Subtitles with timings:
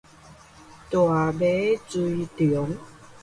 [0.89, 2.75] 大尾脽龍